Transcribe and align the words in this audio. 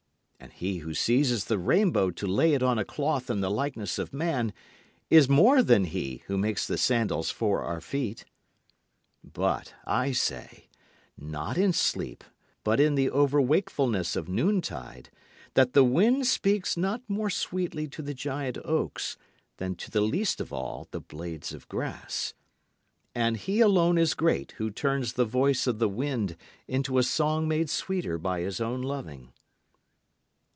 And 0.43 0.53
he 0.53 0.77
who 0.79 0.93
seizes 0.95 1.45
the 1.45 1.59
rainbow 1.59 2.09
to 2.11 2.25
lay 2.25 2.53
it 2.55 2.63
on 2.63 2.79
a 2.79 2.83
cloth 2.83 3.29
in 3.29 3.41
the 3.41 3.49
likeness 3.49 3.99
of 3.99 4.11
man, 4.11 4.53
is 5.09 5.29
more 5.29 5.61
than 5.61 5.83
he 5.85 6.23
who 6.25 6.35
makes 6.37 6.65
the 6.65 6.79
sandals 6.79 7.29
for 7.31 7.61
our 7.61 7.79
feet." 7.79 8.25
But 9.23 9.75
I 9.85 10.11
say, 10.13 10.67
not 11.15 11.57
in 11.59 11.73
sleep 11.73 12.23
but 12.63 12.79
in 12.79 12.95
the 12.95 13.09
overwakefulness 13.11 14.15
of 14.15 14.27
noontide, 14.27 15.09
that 15.53 15.73
the 15.73 15.83
wind 15.83 16.25
speaks 16.25 16.75
not 16.75 17.01
more 17.07 17.29
sweetly 17.29 17.87
to 17.89 18.01
the 18.01 18.15
giant 18.15 18.57
oaks 18.65 19.17
than 19.57 19.75
to 19.75 19.91
the 19.91 20.01
least 20.01 20.41
of 20.41 20.51
all 20.51 20.87
the 20.89 20.99
blades 21.01 21.53
of 21.53 21.69
grass; 21.69 22.33
And 23.15 23.37
he 23.37 23.59
alone 23.61 23.97
is 23.99 24.15
great 24.15 24.53
who 24.53 24.69
turns 24.71 25.13
the 25.13 25.25
voice 25.25 25.65
of 25.67 25.77
the 25.77 25.89
wind 25.89 26.35
into 26.67 26.97
a 26.97 27.03
song 27.03 27.47
made 27.47 27.69
sweeter 27.69 28.17
by 28.17 28.41
his 28.41 28.59
own 28.59 28.81
loving. 28.81 29.33